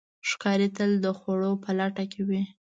[0.29, 2.41] ښکاري تل د خوړو په لټه کې وي.